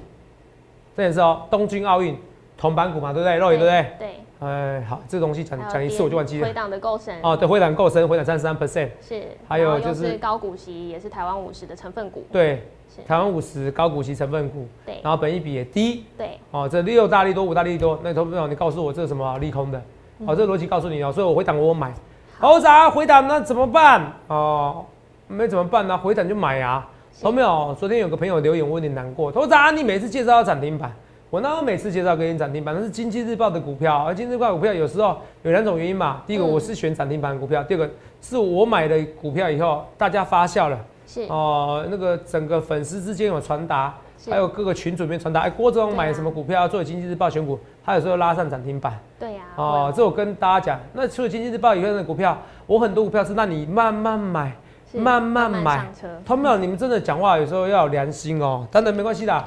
[0.95, 2.17] 这也是哦，东京奥运。
[2.57, 3.35] 铜板股嘛，对不对？
[3.37, 4.07] 肉眼对不对？
[4.07, 4.15] 对。
[4.41, 6.47] 哎，好，这个东西讲讲一次我就忘记了。
[6.47, 7.15] 回档的够深。
[7.21, 8.89] 哦，对，回档够深，回档三十三 percent。
[8.99, 9.23] 是。
[9.47, 12.25] 还有就是高股息，也是台湾五十的成分股。
[12.31, 12.67] 对。
[13.07, 14.67] 台湾五十高股息成分股。
[14.83, 14.99] 对。
[15.03, 16.05] 然后本益比也低。
[16.17, 16.39] 对。
[16.49, 19.79] 哦，这六大利多，五大利多，那投资友你告诉我这是什么利空的？
[20.25, 21.93] 哦，这个逻辑告诉你哦，所以我回档我买。
[22.39, 22.89] 好啥？
[22.89, 24.11] 回档那怎么办？
[24.25, 24.83] 哦，
[25.27, 25.95] 没怎么办呢？
[25.95, 26.89] 回档就买啊。
[27.21, 27.75] 投没有？
[27.79, 29.31] 昨天有个朋友留言，我有点难过。
[29.31, 30.91] 投资啊，你每次介绍要涨停板。
[31.31, 36.21] 我那我每次介绍给你涨停板，那是经济日报的股票，而经济日报股票有时候有两种原因嘛。
[36.27, 37.89] 第一个我是选涨停板股票，第二个
[38.19, 43.95] 是我买的股票以后大家发酵了，是哦，那个整个粉丝之间有传达，
[44.29, 48.99] 还有各个群组里面传达，哎，郭总买什么股票作为经济日报选股，他有时候拉上涨停板。
[49.17, 49.43] 对呀。
[49.55, 54.51] 哦，这我跟大家讲，那除了经济日报以外的股票，我很多股票是让你慢慢买，
[54.91, 55.89] 慢慢买。
[56.25, 59.45] 他们你们真的讲话有时候要有良心哦，当然没关系的，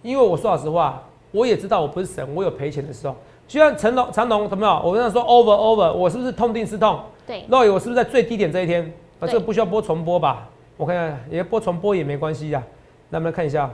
[0.00, 1.02] 因为我说老实话。
[1.34, 3.16] 我也知道我不是神，我有赔钱的时候。
[3.48, 4.80] 就像成龙、长龙，怎么样？
[4.82, 7.00] 我跟他说 over over，我是不是痛定思痛？
[7.26, 7.44] 对。
[7.48, 8.82] 肉眼我是不是在最低点这一天？
[9.18, 10.48] 啊，这个不需要播重播吧？
[10.76, 12.62] 我看看，也播重播也没关系呀。
[13.10, 13.68] 那我们来看一下，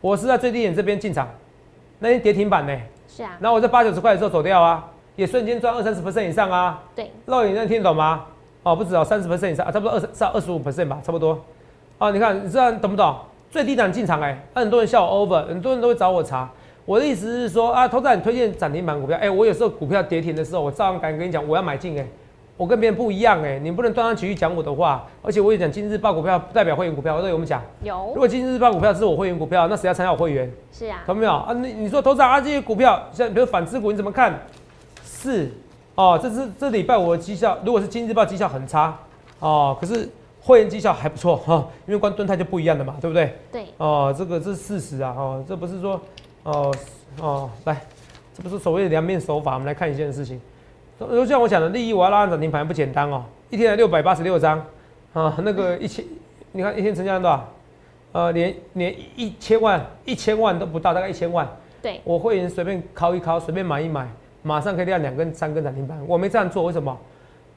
[0.00, 1.28] 我是在最低点这边进场，
[1.98, 2.74] 那天跌停板呢？
[3.08, 3.36] 是啊。
[3.40, 6.82] 然后我在八九十块的时候走掉啊，也瞬间赚二三十 percent 以上啊。
[6.94, 7.10] 对。
[7.26, 8.24] 肉眼能听懂吗？
[8.62, 11.38] 哦，不止哦，三十 percent 以上啊，差不多二十上二十五 percent 吧，差不多。
[11.98, 13.14] 哦，你看，你这样懂不懂？
[13.54, 16.50] 最低档进场哎，很多人笑我 over，很多人都会找我查。
[16.84, 22.04] 我的意思是说啊，投资人推荐涨停板股票，哎，我有时候股票跌停的时候，我照样敢跟你讲我要买进哎，
[22.56, 27.62] 我跟别人不一样哎，你不能断章取义讲我的话，而且我也讲今日报股票不代表会员股票，我都有我们讲。
[27.84, 28.08] 有。
[28.08, 30.50] 如果今日报股票是我会员股票，那谁要参加我会员？
[30.72, 31.04] 是啊。
[31.06, 31.52] 懂没有啊？
[31.52, 34.36] 你你说投资人啊，这些股票像比如反资股，你怎么看？
[35.04, 35.52] 是
[35.94, 38.98] 哦，这是这礼拜我的绩效，如果是今日报绩效很差
[39.38, 40.10] 哦，可是。
[40.46, 43.34] 会员绩效还不错哈，因为关盾泰就不一样的嘛，对不对？
[43.50, 43.64] 对。
[43.78, 45.98] 哦，这个这是事实啊，哦，这不是说，
[46.42, 46.74] 哦
[47.18, 47.80] 哦，来，
[48.36, 49.54] 这不是所谓的两面手法。
[49.54, 50.38] 我们来看一件事情，
[51.00, 54.62] 就像我讲的，利益我要拉涨停盘不简单哦，一天才六百八十六张
[55.14, 56.04] 啊，那个一千，
[56.52, 57.48] 你看一天成交量多少？
[58.12, 61.48] 呃，连连一千万一千万都不到，大概一千万。
[61.80, 62.02] 对。
[62.04, 64.06] 我会员随便敲一敲，随便买一买，
[64.42, 65.98] 马上可以亮两根三根涨停板。
[66.06, 66.94] 我没这样做，为什么？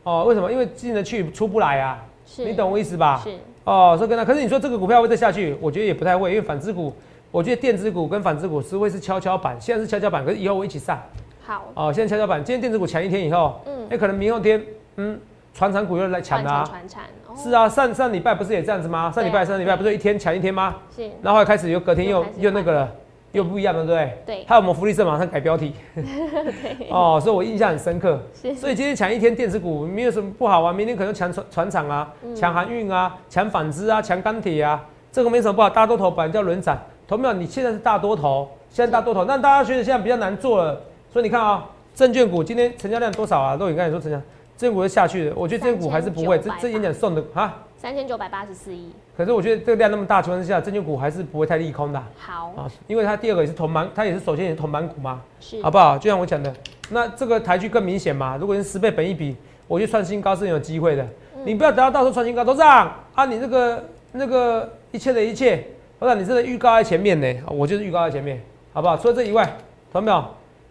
[0.04, 0.50] 哦，为什么？
[0.50, 2.02] 因为进得去出不来啊。
[2.38, 3.22] 你懂我意思吧？
[3.24, 3.32] 是
[3.64, 6.94] 哦，说跟他，可是你说这个股票会再下去，我觉得也不太会，因为反之股，
[7.32, 11.02] 我觉得电子股跟反之股是会是跷跷板，现在是跷跷板，可是以后我一起上。
[11.46, 14.64] 好哦，现在跷跷板，今天电子股强一天以后，嗯，哎，可能明后天，
[14.98, 15.20] 嗯，
[15.54, 16.66] 船产股又来抢啊。
[16.70, 17.04] 船产，
[17.36, 19.12] 是啊，上上礼拜不是也这样子吗？
[19.12, 20.76] 上礼拜上礼拜不是一天抢一天吗？
[20.96, 22.92] 是，然后开始又隔天又又那个了。
[23.32, 24.36] 又不一样了，对不对？
[24.38, 24.46] 对。
[24.48, 25.74] 还有我们福利社马上改标题。
[25.96, 26.90] 对。
[26.90, 28.20] 哦，所以我印象很深刻。
[28.56, 35.70] 所以今天抢一天电子股没有什么不好啊，明天可能抢船船厂啊，抢航运啊，抢纺织啊，抢钢铁啊，这个没什么不好。
[35.70, 37.34] 大多头本来叫轮涨，投没有？
[37.34, 40.82] 你现在是大多头，现在大多头，那大家觉得现在比较难做了。
[41.12, 43.58] 所以你看啊，证券股今天成交量多少啊？
[43.58, 44.18] 都你刚才说成交，
[44.58, 45.34] 证券股是下去的。
[45.36, 47.56] 我觉得证券股还是不会，这这演讲送的啊。
[47.78, 52.04] 三千九百八十四亿，可是我觉得这个量那么大情况之下，证券股还是不会太利空的。
[52.18, 55.96] 好啊，因为它第二个也是同板，它也是首先也是同板股嘛，是好不好？
[55.96, 56.52] 就像我讲的，
[56.90, 58.36] 那这个台剧更明显嘛。
[58.36, 59.36] 如果是十倍本一比，
[59.68, 61.08] 我觉得创新高是很有机会的。
[61.46, 65.64] 你不要等到到时候创新高，董事长啊，你这个那个一切的一切，
[66.00, 68.42] 董事长你这个预告在前面呢，我就是预告在前面，
[68.74, 68.98] 好不好？
[68.98, 69.46] 除了这以外，
[69.94, 70.26] 看到没有？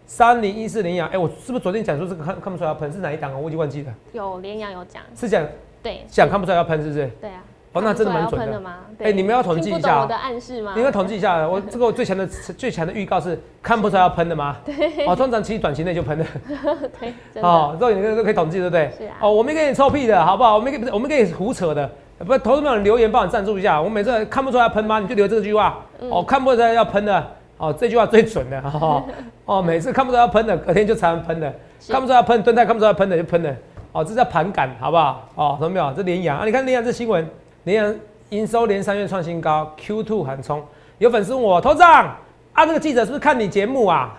[0.05, 3.37] 三零一四零阳，哎，我是不是昨天讲说这个看看不出来要喷是哪一档啊？
[3.37, 3.93] 我已经忘记了。
[4.11, 5.45] 有联阳有讲，是讲。
[5.87, 7.07] 对，想看不出来要喷是不是？
[7.21, 7.41] 对啊。
[7.71, 8.61] 哦，那真的蛮准的。
[8.99, 10.01] 哎，你们要统计一下。
[10.01, 10.73] 我的暗示吗？
[10.75, 14.57] 你们统计一下，我 这个最强的最强的预告是看不出来要喷的吗？
[14.65, 15.05] 对。
[15.05, 16.25] 哦，通常其实短期内就喷了。
[16.99, 17.41] 对。
[17.41, 18.91] 哦，这个你都可以统计，对不对？
[18.97, 19.15] 是啊。
[19.21, 20.55] 哦，我没给你臭屁的好不好？
[20.55, 21.89] 我没给不是，我们给你胡扯的。
[22.25, 23.79] 不，投资朋友留言帮我赞助一下。
[23.81, 24.99] 我每次看不出来要喷吗？
[24.99, 25.79] 你就留这句话。
[26.09, 29.03] 哦，看不出来要喷的，哦，这句话最准的哈。
[29.45, 31.47] 哦，每次看不出来要喷的，隔天就常常喷的；
[31.91, 33.55] 看不出要喷，蹲在看不出要喷的就喷的。
[33.91, 35.27] 哦，这叫盘感，好不好？
[35.35, 35.93] 哦，看到没有？
[35.93, 37.27] 这联阳啊，你看联阳这新闻，
[37.63, 37.95] 联阳
[38.29, 40.63] 营收连三月创新高，Q two 喊冲。
[40.99, 42.05] 有粉丝问我，头长
[42.53, 44.17] 啊，那个记者是不是看你节目啊？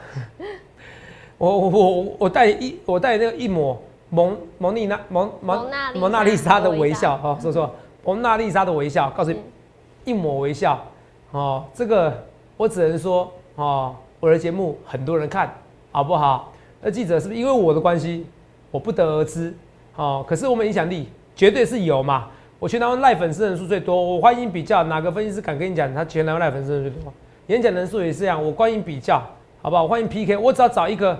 [1.38, 7.72] 我我我我带一我带那个一抹蒙蒙丽娜蒙蒙蒙娜丽莎的微笑哦，说说
[8.04, 9.40] 蒙娜丽莎的微笑，告诉你
[10.04, 10.81] 一抹微笑
[11.31, 12.26] 哦，这个
[12.57, 15.52] 我只能说哦，我的节目很多人看
[15.92, 16.52] 好不好？
[16.81, 18.26] 那记者是不是因为我的关系，
[18.70, 19.54] 我不得而知
[19.96, 20.24] 哦？
[20.28, 22.28] 可是我们影响力绝对是有嘛？
[22.59, 27.12] 我全台湾赖粉丝人数最多，我欢迎比较哪个分析师敢跟你讲他全台湾赖粉丝人数最多？
[27.46, 29.22] 演讲人数也是这样，我欢迎比较。
[29.61, 29.88] 好不好？
[29.88, 31.18] 欢迎 PK，我只要找一个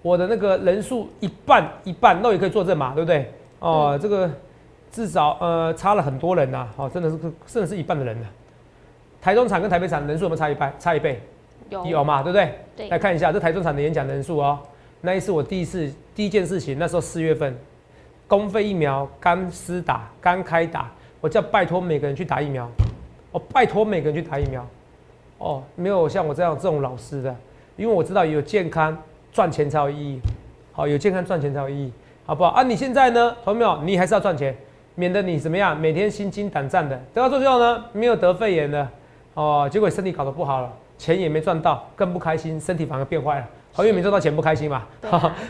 [0.00, 3.28] 我的那个人数一半一半，那也可以作证嘛，对不对？
[3.58, 4.30] 哦，这个
[4.92, 8.26] 至少呃差了很多人呐，哦，真的是甚至是一半的人呢。
[9.20, 10.72] 台中场跟台北场人数有没有差一半？
[10.78, 11.20] 差一倍？
[11.68, 12.54] 有有嘛，对不对？
[12.76, 12.88] 对。
[12.88, 14.56] 来看一下这台中场的演讲人数哦。
[15.00, 17.56] 那一次我第一次第一件事情，那时候四月份，
[18.28, 22.70] 公费疫苗刚施打刚开打，我叫拜托每个人去打疫苗，
[23.32, 24.66] 哦，拜托每个人去打疫苗，
[25.38, 27.34] 哦，没有像我这样这种老师的。
[27.78, 28.94] 因为我知道有健康
[29.32, 30.20] 赚钱才有意义，
[30.72, 31.92] 好，有健康赚钱才有意义，
[32.26, 32.62] 好不好啊？
[32.62, 33.82] 你现在呢，同没有？
[33.82, 34.54] 你还是要赚钱，
[34.96, 36.94] 免得你怎么样，每天心惊胆战的。
[37.14, 38.86] 得到最后呢，没有得肺炎的，
[39.32, 43.48] 哦，结果身体搞得不好了，钱也没赚到，更不开心，身体反而变坏了。
[43.72, 44.84] 好，因为没赚到钱不开心嘛，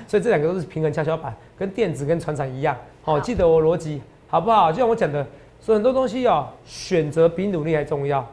[0.07, 2.77] 所以这两个都是平衡跷跷板，跟电子跟船厂一样。
[3.03, 4.71] 好，记得我逻辑好不好？
[4.71, 5.27] 就像我讲的，
[5.65, 8.27] 说很多东西哦，选择比努力还重要，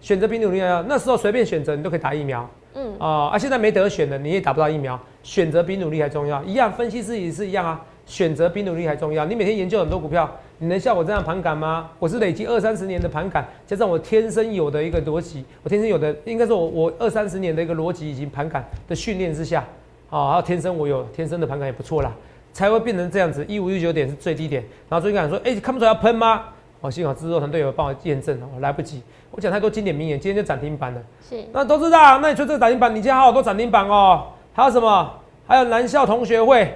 [0.00, 0.82] 选择比努力还要。
[0.82, 2.48] 那时候随便选择，你都可以打疫苗。
[2.74, 3.38] 嗯啊啊！
[3.38, 4.98] 现在没得选了，你也打不到疫苗。
[5.22, 7.78] 选择比努力还重要，一样分析师也是一样啊。
[8.06, 9.26] 选择比努力还重要。
[9.26, 10.30] 你每天研究很多股票，
[10.62, 11.90] 你能像我这样盘感吗？
[11.98, 19.64] 我是累积二三十年的盘感，加上我天生有的一个逻辑，我天生有的应该说我我二三十年的一个逻辑以及盘感的训练之下，
[20.08, 22.12] 啊，还有天生我有天生的盘感也不错啦，
[22.52, 23.44] 才会变成这样子。
[23.48, 26.44] 一五一九点是最低点，然后最近讲说，哎，看不出来要喷吗？
[26.80, 29.02] 哦，幸好制作团队有帮我验证哦，来不及。
[29.32, 31.02] 我讲太多经典名言，今天就涨停板了。
[31.28, 34.28] 是，那董事长，那你说这个涨停板，你今天好好多涨停板哦。
[34.52, 35.12] 还有什么？
[35.44, 36.72] 还有南校同学会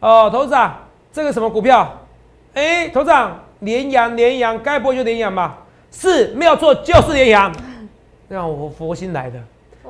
[0.00, 0.76] 哦，董事长，
[1.10, 1.98] 这个什么股票？
[2.54, 5.58] 哎，董事长，连阳连阳，该不会就连阳吧？
[5.90, 7.52] 是，没有错，就是连阳。
[8.28, 9.38] 让我佛心来的。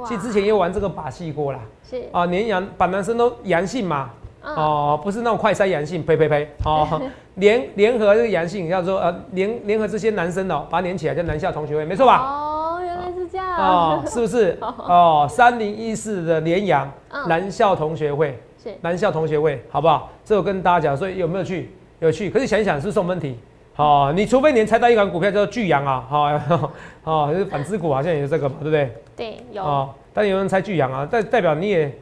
[0.06, 1.58] 其实之前也玩这个把戏过啦。
[1.88, 4.10] 是啊，连阳把男生都阳性嘛。
[4.42, 6.48] 哦，不是那种快筛阳性，呸呸呸！
[6.64, 7.00] 哦，
[7.36, 12.18] 联联合这个阳性，叫做呃联联合这些男生哦，把它连起来叫南校同学会，没错吧？
[12.18, 13.56] 哦，原来是这样。
[13.56, 14.58] 哦，是不是？
[14.60, 16.90] 哦，三零一四的联阳
[17.28, 20.10] 南校同学会，是南校同学会，好不好？
[20.24, 21.70] 这我跟大家讲，所以有没有去？
[22.02, 22.28] 有趣。
[22.28, 23.36] 可是想一想，是送分题。
[23.74, 26.24] 好，你除非你猜到一款股票叫做巨阳啊，好，
[27.04, 28.92] 哦，就是反之股好像也是这个嘛，对不对？
[29.16, 29.62] 对，有。
[29.62, 31.92] 哦，但有人猜巨阳啊，代代表你也，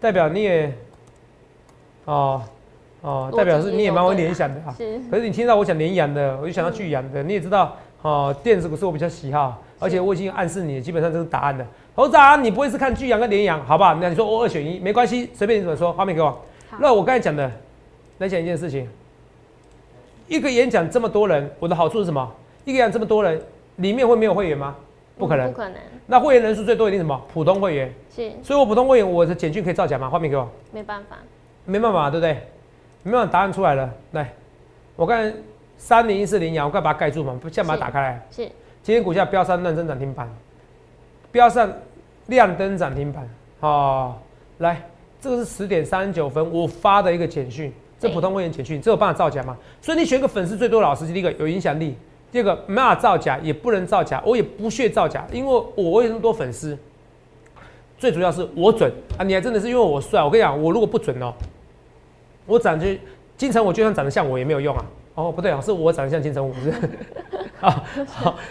[0.00, 0.72] 代表你也。
[2.04, 2.40] 哦
[3.02, 4.74] 哦，代表是你也蛮会联想的啊。
[4.76, 4.98] 是。
[5.10, 7.22] 可是你听到我讲联阳的，我就想到巨阳的。
[7.22, 11.66] 你也知道，哦，电子股是我比较喜好，而且我已经暗示你，基本上这是答案的。
[11.94, 13.94] 头长，你不会是看巨阳跟联阳，好不好？
[13.96, 15.92] 那你说我二选一，没关系，随便你怎么说。
[15.92, 16.40] 画面给我。
[16.78, 17.50] 那我刚才讲的，
[18.18, 18.88] 来讲一件事情。
[20.30, 22.32] 一个演讲这么多人，我的好处是什么？
[22.64, 23.42] 一个演讲这么多人，
[23.76, 24.76] 里面会没有会员吗？
[25.18, 25.50] 不可能。
[25.50, 25.76] 不可能。
[26.06, 27.20] 那会员人数最多一定什么？
[27.34, 27.92] 普通会员。
[28.14, 28.30] 是。
[28.40, 30.08] 所以我普通会员，我的简讯可以造假吗？
[30.08, 30.48] 画面给我。
[30.72, 31.16] 没办法。
[31.64, 32.46] 没办法，对不对？
[33.02, 33.92] 没办法，答案出来了。
[34.12, 34.32] 来，
[34.94, 35.34] 我看
[35.76, 38.26] 三零一四零阳，我快把它盖住嘛，先把它打开来。
[38.30, 38.48] 是。
[38.84, 40.32] 今天股价飙上亮灯涨停板，
[41.32, 41.68] 飙上
[42.26, 43.28] 亮灯涨停板。
[43.58, 44.14] 哦，
[44.58, 44.80] 来，
[45.20, 49.54] 这个是十点三十九分我发的一个简讯，这普通会员简讯，这有办法造假吗？
[49.82, 51.94] 所以你选个粉丝最多的老师，第一个有影响力，
[52.32, 56.76] 第二个没法造假，也不能造假，我也不屑造假，因为我为什么多粉丝？
[57.98, 59.22] 最主要是我准啊！
[59.22, 60.24] 你还真的是因为我帅。
[60.24, 61.34] 我跟你讲，我如果不准哦，
[62.46, 62.98] 我长得
[63.36, 64.84] 金城武就算长得像我也没有用啊。
[65.16, 66.72] 哦，不对啊，是我长得像金城武，不是？
[67.60, 67.70] 好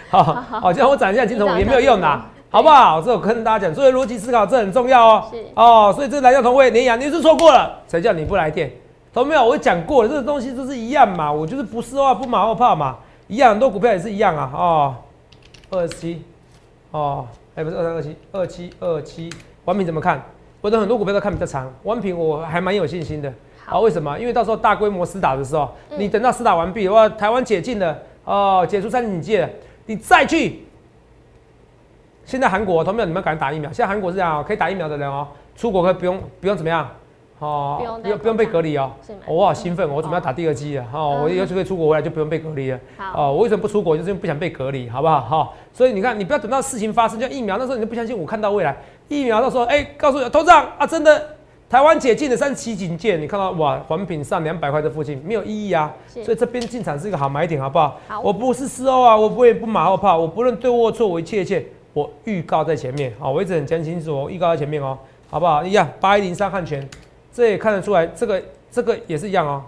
[0.08, 3.02] 好好好，就像我长得像金城武也没有用啊，好不好？
[3.02, 5.28] 这我跟大家讲，所以逻辑思考这很重要哦。
[5.32, 8.70] 是哦，所以这来叫同位连阳，你是错过了，谁叫你不来电？
[9.12, 9.44] 同没有？
[9.44, 11.32] 我讲过了，这个东西都是一样嘛。
[11.32, 14.50] 我就是不是话不马后炮嘛，一样，很多股票也是一样啊。
[14.54, 14.96] 哦，
[15.70, 16.22] 二十七，
[16.92, 17.26] 哦。
[17.56, 19.28] 哎，不是二三二七二七二七，
[19.64, 20.22] 王品怎么看？
[20.60, 23.32] 我的很多股票都看比较长，王品我还蛮有信心的。
[23.66, 24.16] 好，为什么？
[24.18, 25.68] 因为到时候大规模施打的时候，
[25.98, 29.50] 你等到施打完毕，哇，台湾解禁了哦，解除三级警戒了，
[29.86, 30.64] 你再去。
[32.24, 33.68] 现在韩国，同没有你们敢打疫苗？
[33.72, 36.88] 现在韩国是这样，可以打疫苗的人哦，出国可以不用不用怎么样？
[37.40, 38.92] 哦，不用不用被隔离哦。
[39.26, 40.86] 我好兴奋，我准备要打第二剂了。
[40.92, 42.78] 哦，我要是可以出国回来就不用被隔离了。
[42.96, 43.96] 好，哦，我为什么不出国？
[43.96, 45.20] 就是因为不想被隔离，好不好？
[45.22, 48.76] 好，所以你看，你不要等到事情发生，像疫苗那时候你就不相信我看到未来，
[49.08, 51.28] 疫苗到时候哎，告诉你，头长啊，真的
[51.70, 57.98] 台湾解禁的三十七警戒，你看到哇，环品上两百块的附近没有意义啊，所以这边进场是一个好买点，好不好？
[58.06, 64.98] 好，我不是事后啊，我不会不马后炮，我不论对或错，我一切一切我预告在前面，好，我一直很讲清楚，我预告在前面哦，
[65.30, 65.64] 好不好？
[65.64, 66.86] 一样八一零三汉权，
[67.40, 69.64] 这也看得出来，这个这个也是一样哦。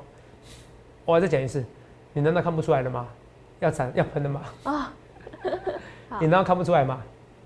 [1.06, 1.64] 我再讲一次，
[2.12, 3.08] 你难道看不出来了吗？
[3.61, 4.42] 要涨要喷的吗？
[4.64, 4.92] 啊，
[6.20, 7.00] 你难道看不出来吗？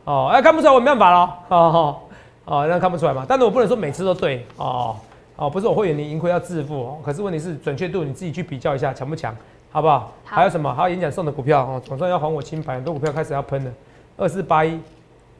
[0.05, 2.01] 哦，哎，看不出来我没办法了，哦
[2.45, 3.25] 哦，那看不出来嘛？
[3.29, 4.97] 但是我不能说每次都对，哦
[5.37, 9.33] 哦，不是我会员你盈亏要自负，哦可是问题是准确度你自己去比较一下强不强，
[9.71, 10.13] 好不好？
[10.25, 10.75] 还有什么？
[10.75, 13.71] 还有演讲送的股票哦，总算要还我清白，很多股票开始要喷了，
[14.17, 14.81] 二四八一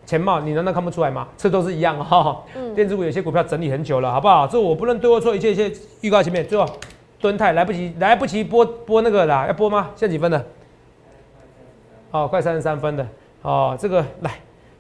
[0.07, 1.29] 前茂，你难道看不出来吗？
[1.37, 2.43] 这都是一样哈。
[2.55, 2.75] 嗯。
[2.75, 4.47] 电子股有些股票整理很久了，好不好？
[4.47, 6.65] 这我不论对或错，一切一切预告前面，最后
[7.21, 9.91] 蹲泰来不及来不及播播那个啦，要播吗？
[9.97, 10.43] 现在几分了？
[12.13, 13.07] 哦，快三十三分了
[13.43, 14.31] 哦，这个来。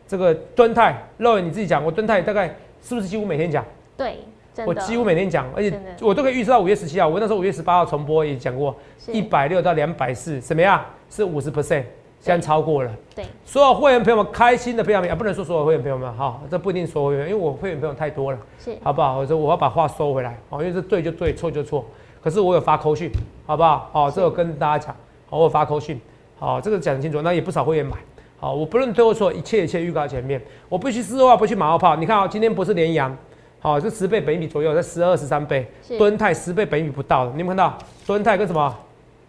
[0.08, 2.46] 这个敦泰，肉伟你自己讲，我敦泰大概
[2.80, 3.64] 是不是几乎每天讲？
[3.96, 4.20] 对，
[4.64, 7.08] 我几乎每天讲，而且我都可以预测到五月十七号。
[7.08, 8.72] 我那时候五月十八号重播也讲过，
[9.08, 10.80] 一百六到两百四，什么样？
[11.10, 11.82] 是五十 percent，
[12.20, 12.90] 现在超过了。
[13.14, 19.18] 对，所有会员朋友们开心的非常啊，不能说所有会员朋友们哈，这不一定所有会员，因为我会员朋友太多了，是，好不好？
[19.18, 21.84] 我说我要把话收回来，哦，因为这对就对，错就错。
[22.22, 23.10] 可是我有发扣讯，
[23.46, 23.88] 好不好？
[23.92, 24.96] 哦，这我跟大家讲，
[25.30, 26.00] 我有发扣讯，
[26.38, 27.96] 好，这个讲清楚，那也不少会员买。
[28.38, 31.94] 好，我不论对或错，一切一切预告前面，我不去私话，不去马后炮。
[31.96, 33.16] 你看啊，今天不是连阳，
[33.60, 38.76] 好，这十倍本比左右，在十二十三倍，吨泰十倍本比不到的，你有看到吨泰跟什么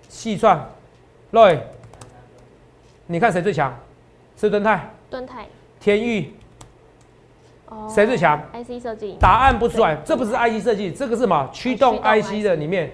[0.10, 0.60] 细算
[1.32, 1.58] ，Roy，
[3.08, 3.74] 你看谁最强？
[4.36, 4.89] 是敦泰？
[5.10, 5.48] 敦泰？
[5.80, 6.34] 天域？
[7.70, 9.17] 哦，谁最强？IC 设计？
[9.20, 11.50] 答案不出来，这不是 IC 设计，这个是什么？
[11.52, 12.91] 驱动 IC 的里面，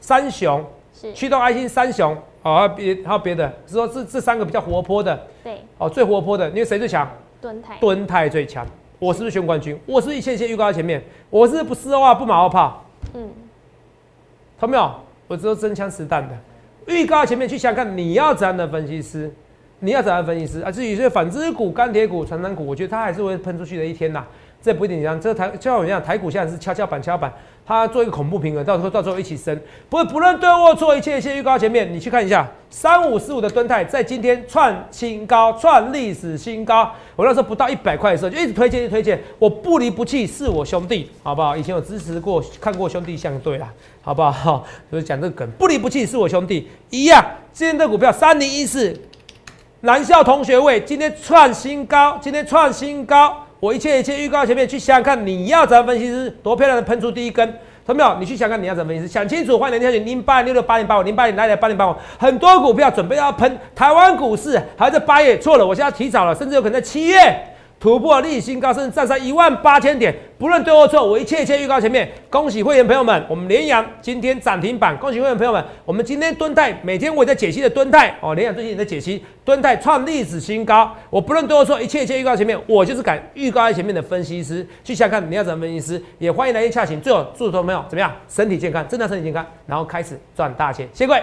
[0.00, 2.16] 三雄，是驱动 IC 三雄。
[2.42, 7.10] 哦，别还有别的，是说这这三个比较活泼的，对，哦，最活泼的，因为谁最强？
[7.40, 8.66] 敦泰，敦泰最强。
[8.98, 9.78] 我是不是选冠军？
[9.86, 12.84] 我是一切一切预告在前面，我是不丝话不马后炮。
[13.14, 13.30] 嗯，
[14.60, 14.94] 看到没有？
[15.26, 16.34] 我只有真枪实弹的
[16.86, 19.30] 预告前面去想看你要怎样的分析师，
[19.80, 20.70] 你要怎样的分析师啊？
[20.70, 24.24] 至于这纺织股、钢铁股、成长股，我觉得它还是会喷出去的一天呐。
[24.62, 27.32] 这不一定一样，这台就像我一样，台股现在是跷跷板，跷跷板。
[27.66, 36.92] 它做一个恐怖平衡，到时候到时候一起升，不不论对或错，一切一切预告前面，你去看一下三五四五的吨泰在今天创新高，创历史新高。
[37.16, 41.56] 我那时候不到一百块的时候就一直推荐，一直推荐，我不离不弃，是我兄弟，好不好？
[41.56, 43.72] 以前有支持过，看过兄弟相对啦，
[44.02, 44.64] 好不好？
[44.92, 47.24] 就是讲这个梗，不离不弃是我兄弟一样。
[47.52, 48.94] 今天的股票三零一四，
[49.80, 53.43] 南校同学位今天创新高，今天创新高。
[53.60, 57.46] 我一切一切预告前面去想想看，你要怎么分析师多漂亮的喷出第一根，
[57.86, 58.16] 懂没有？
[58.20, 67.34] 你去想看你要怎么分析师，想清楚，欢迎来挑选零八六六八零八五零八零来来八零八五，很多股票准备要喷，台湾股市还在八月，错了，我现在提早了，甚至有可能在七月。
[67.84, 72.10] 突破历史新高，甚至站上一万八千点，不论对或错，我一切一切预告前面。
[72.30, 74.96] 恭喜会员朋友们，我们联阳今天涨停板。
[74.96, 80.90] 恭喜会员朋友们，我们今天蹲泰每天我也在解析的蹲泰哦，联阳最近也在解析蹲泰创历史新高。
[81.10, 84.66] 我不论对或错，一切一切预告前面，我就是敢预告在前面的分析师。
[84.82, 86.98] 去想看你要怎么分析师，也欢迎来电洽询。
[87.02, 88.10] 最后祝所有朋友怎么样？
[88.26, 90.88] 身体健康，真的身体健康，然后开始赚大钱。
[90.94, 91.22] 谢谢各位。